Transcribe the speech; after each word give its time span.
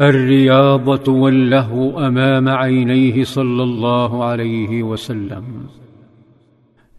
الرياضة 0.00 1.12
واللهو 1.12 2.06
أمام 2.06 2.48
عينيه 2.48 3.24
صلى 3.24 3.62
الله 3.62 4.24
عليه 4.24 4.82
وسلم. 4.82 5.44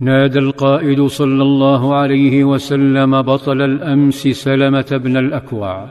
نادى 0.00 0.38
القائد 0.38 1.06
صلى 1.06 1.42
الله 1.42 1.94
عليه 1.94 2.44
وسلم 2.44 3.22
بطل 3.22 3.62
الأمس 3.62 4.28
سلمة 4.28 5.00
بن 5.04 5.16
الأكوع. 5.16 5.88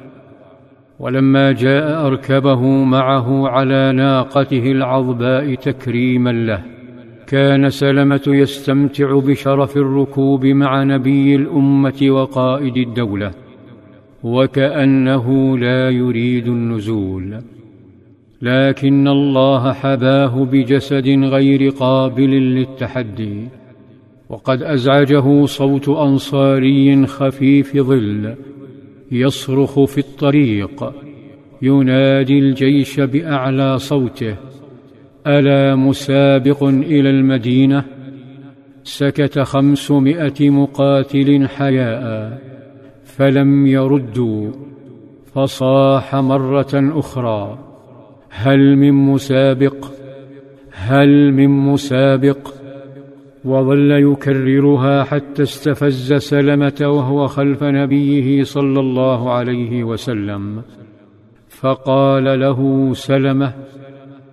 ولما 0.99 1.51
جاء 1.51 2.07
أركبه 2.07 2.61
معه 2.83 3.47
على 3.47 3.91
ناقته 3.91 4.71
العظباء 4.71 5.55
تكريما 5.55 6.31
له 6.31 6.63
كان 7.27 7.69
سلمة 7.69 8.23
يستمتع 8.27 9.19
بشرف 9.19 9.77
الركوب 9.77 10.45
مع 10.45 10.83
نبي 10.83 11.35
الأمة 11.35 12.01
وقائد 12.09 12.77
الدولة. 12.77 13.42
وكأنه 14.23 15.57
لا 15.57 15.89
يريد 15.89 16.47
النزول 16.47 17.41
لكن 18.41 19.07
الله 19.07 19.73
حباه 19.73 20.45
بجسد 20.45 21.07
غير 21.07 21.69
قابل 21.69 22.29
للتحدي 22.29 23.47
وقد 24.29 24.63
أزعجه 24.63 25.45
صوت 25.45 25.89
أنصاري 25.89 27.05
خفيف 27.05 27.77
ظل 27.77 28.35
يصرخ 29.11 29.83
في 29.83 29.97
الطريق 29.97 30.93
ينادي 31.61 32.39
الجيش 32.39 32.99
بأعلى 32.99 33.79
صوته 33.79 34.35
ألا 35.27 35.75
مسابق 35.75 36.63
إلى 36.63 37.09
المدينة؟ 37.09 37.83
سكت 38.83 39.39
خمسمائة 39.39 40.49
مقاتل 40.49 41.47
حياء. 41.47 42.52
فلم 43.17 43.67
يردوا 43.67 44.51
فصاح 45.33 46.15
مرة 46.15 46.73
أخرى 46.73 47.57
هل 48.29 48.75
من 48.75 48.93
مسابق؟ 48.93 49.85
هل 50.71 51.33
من 51.33 51.49
مسابق؟ 51.49 52.53
وظل 53.45 53.91
يكررها 53.91 55.03
حتى 55.03 55.43
استفز 55.43 56.13
سلمة 56.13 56.79
وهو 56.81 57.27
خلف 57.27 57.63
نبيه 57.63 58.43
صلى 58.43 58.79
الله 58.79 59.31
عليه 59.31 59.83
وسلم. 59.83 60.61
فقال 61.49 62.39
له 62.39 62.93
سلمة 62.93 63.53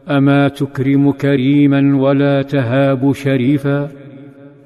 أما 0.08 0.48
تكرم 0.48 1.11
كريما 1.11 1.97
ولا 1.97 2.42
تهاب 2.42 3.12
شريفا؟ 3.12 3.89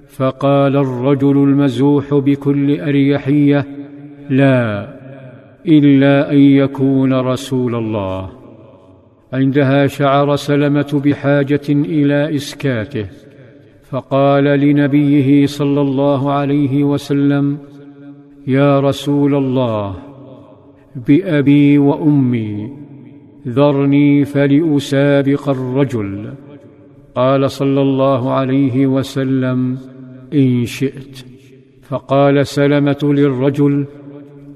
فقال 0.08 0.76
الرجل 0.76 1.36
المزوح 1.36 2.14
بكل 2.14 2.80
أريحية 2.80 3.83
لا 4.30 4.88
إلا 5.66 6.32
أن 6.32 6.38
يكون 6.38 7.12
رسول 7.12 7.74
الله. 7.74 8.30
عندها 9.32 9.86
شعر 9.86 10.36
سلمة 10.36 11.00
بحاجة 11.04 11.68
إلى 11.68 12.34
إسكاته 12.34 13.06
فقال 13.90 14.44
لنبيه 14.44 15.46
صلى 15.46 15.80
الله 15.80 16.32
عليه 16.32 16.84
وسلم 16.84 17.58
يا 18.46 18.80
رسول 18.80 19.34
الله 19.34 19.96
بأبي 21.08 21.78
وأمي 21.78 22.72
ذرني 23.48 24.24
فلأسابق 24.24 25.48
الرجل 25.48 26.34
قال 27.14 27.50
صلى 27.50 27.80
الله 27.80 28.32
عليه 28.32 28.86
وسلم 28.86 29.78
إن 30.34 30.66
شئت 30.66 31.24
فقال 31.82 32.46
سلمة 32.46 32.98
للرجل 33.02 33.84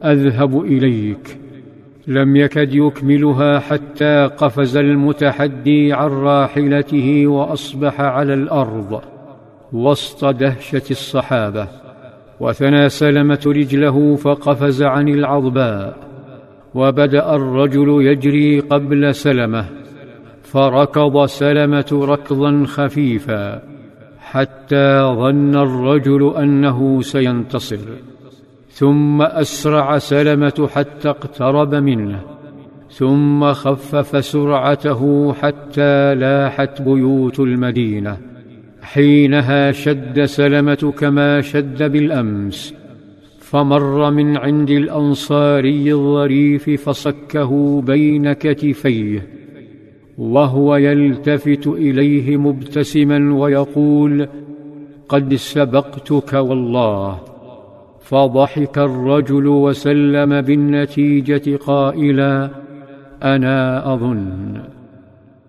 أذهب 0.05 0.61
إليك. 0.65 1.39
لم 2.09 2.37
يكد 2.37 2.75
يكملها 2.75 3.59
حتى 3.59 4.31
قفز 4.37 4.77
المتحدي 4.77 5.93
عن 5.93 6.11
راحلته 6.11 7.27
وأصبح 7.27 8.01
على 8.01 8.35
الأرض 8.35 9.01
وسط 9.73 10.25
دهشة 10.25 10.83
الصحابة 10.91 11.69
وثنى 12.41 12.89
سلمة 12.89 13.41
رجله 13.47 14.17
فقفز 14.17 14.83
عن 14.83 15.09
العضباء 15.09 15.97
وبدأ 16.75 17.35
الرجل 17.35 18.07
يجري 18.07 18.61
قبل 18.61 19.15
سلمة 19.15 19.65
فركض 20.43 21.25
سلمة 21.25 21.89
ركضا 21.93 22.65
خفيفا 22.67 23.63
حتى 24.19 25.01
ظن 25.03 25.57
الرجل 25.57 26.35
أنه 26.37 27.03
سينتصر. 27.03 27.79
ثم 28.79 29.23
أسرع 29.23 29.99
سلمة 29.99 30.69
حتى 30.75 31.09
اقترب 31.09 31.75
منه 31.75 32.21
ثم 32.91 33.53
خفف 33.53 34.25
سرعته 34.25 35.33
حتى 35.33 36.15
لاحت 36.15 36.83
بيوت 36.83 37.41
المدينة. 37.41 38.17
حينها 38.83 39.73
شد 39.73 40.25
سلمة 40.25 40.93
كما 40.99 41.41
شد 41.41 41.93
بالأمس 41.93 42.75
فمر 43.39 44.11
من 44.11 44.37
عند 44.37 44.71
الأنصاري 44.71 45.93
الظريف 45.93 46.71
فصكه 46.71 47.81
بين 47.81 48.33
كتفيه 48.33 49.27
وهو 50.19 50.77
يلتفت 50.77 51.67
إليه 51.67 52.37
مبتسما 52.37 53.35
ويقول 53.35 54.29
قد 55.09 55.35
سبقتك 55.35 56.33
والله. 56.33 57.38
فضحك 58.09 58.79
الرجل 58.79 59.47
وسلم 59.47 60.41
بالنتيجة 60.41 61.57
قائلا 61.57 62.51
أنا 63.23 63.95
أظن. 63.95 64.61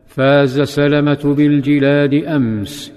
فاز 0.08 0.62
سلمة 0.62 1.36
بالجلاد 1.38 2.14
أمس 2.14 2.94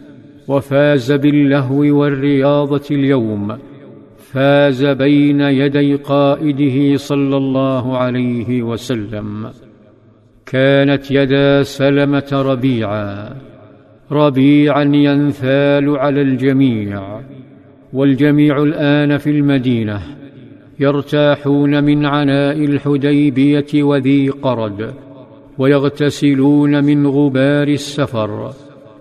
وفاز 0.48 1.12
باللهو 1.12 2.00
والرياضة 2.00 2.82
اليوم. 2.90 3.58
فاز 4.18 4.84
بين 4.84 5.40
يدي 5.40 5.94
قائده 5.94 6.96
صلى 6.96 7.36
الله 7.36 7.98
عليه 7.98 8.62
وسلم. 8.62 9.50
كانت 10.46 11.10
يدا 11.10 11.62
سلمة 11.62 12.28
ربيعا. 12.32 13.28
ربيعا 14.12 14.82
ينثال 14.82 15.98
على 15.98 16.22
الجميع. 16.22 17.20
والجميع 17.92 18.62
الآن 18.62 19.18
في 19.18 19.30
المدينة 19.30 20.00
يرتاحون 20.80 21.84
من 21.84 22.06
عناء 22.06 22.64
الحديبية 22.64 23.82
وذي 23.82 24.28
قرد 24.28 24.94
ويغتسلون 25.58 26.84
من 26.84 27.06
غبار 27.06 27.68
السفر. 27.68 28.52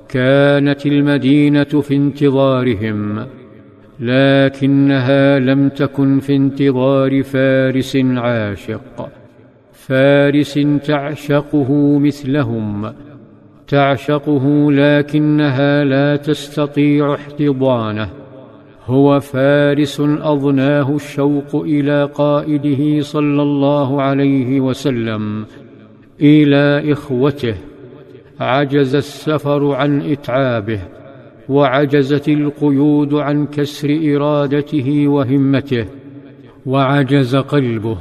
كانت 0.09 0.85
المدينة 0.85 1.63
في 1.63 1.95
انتظارهم 1.95 3.25
لكنها 3.99 5.39
لم 5.39 5.69
تكن 5.69 6.19
في 6.19 6.35
انتظار 6.35 7.23
فارس 7.23 7.95
عاشق. 7.95 9.09
فارس 9.73 10.59
تعشقه 10.83 11.99
مثلهم 11.99 12.93
تعشقه 13.67 14.71
لكنها 14.71 15.83
لا 15.83 16.15
تستطيع 16.15 17.13
احتضانه. 17.13 18.20
هو 18.85 19.19
فارس 19.19 19.99
اضناه 20.01 20.95
الشوق 20.95 21.55
إلى 21.55 22.09
قائده 22.13 23.01
صلى 23.01 23.41
الله 23.41 24.01
عليه 24.01 24.59
وسلم 24.59 25.45
إلى 26.21 26.91
إخوته. 26.91 27.55
عجز 28.39 28.95
السفر 28.95 29.71
عن 29.73 30.01
إتعابه 30.01 30.79
وعجزت 31.49 32.29
القيود 32.29 33.13
عن 33.13 33.45
كسر 33.45 33.99
إرادته 34.15 35.07
وهمته 35.07 35.85
وعجز 36.65 37.35
قلبه. 37.35 37.97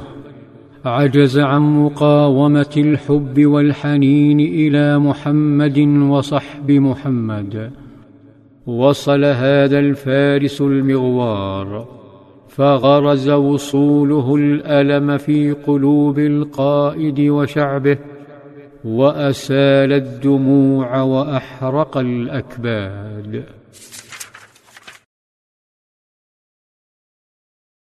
عجز 0.85 1.39
عن 1.39 1.61
مقاومة 1.61 2.73
الحب 2.77 3.45
والحنين 3.45 4.39
إلى 4.39 4.99
محمد 4.99 5.79
وصحب 5.79 6.71
محمد. 6.71 7.71
وصل 8.71 9.25
هذا 9.25 9.79
الفارس 9.79 10.61
المغوار 10.61 11.87
فغرز 12.49 13.29
وصوله 13.29 14.35
الألم 14.35 15.17
في 15.17 15.51
قلوب 15.51 16.19
القائد 16.19 17.19
وشعبه 17.19 17.97
وأسال 18.85 19.93
الدموع 19.93 21.01
وأحرق 21.01 21.97
الأكباد. 21.97 23.43